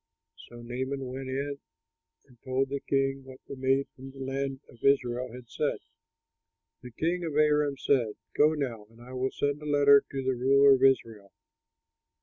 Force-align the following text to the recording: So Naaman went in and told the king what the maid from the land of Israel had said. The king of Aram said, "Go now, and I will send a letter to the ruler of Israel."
So 0.49 0.63
Naaman 0.63 1.05
went 1.09 1.29
in 1.29 1.59
and 2.25 2.41
told 2.41 2.69
the 2.69 2.79
king 2.79 3.23
what 3.23 3.39
the 3.45 3.55
maid 3.55 3.87
from 3.95 4.09
the 4.09 4.17
land 4.17 4.61
of 4.67 4.83
Israel 4.83 5.31
had 5.31 5.47
said. 5.47 5.77
The 6.81 6.89
king 6.89 7.23
of 7.23 7.35
Aram 7.35 7.77
said, 7.77 8.15
"Go 8.35 8.55
now, 8.55 8.87
and 8.89 8.99
I 8.99 9.13
will 9.13 9.29
send 9.29 9.61
a 9.61 9.67
letter 9.69 10.01
to 10.11 10.23
the 10.23 10.33
ruler 10.33 10.73
of 10.73 10.81
Israel." 10.81 11.31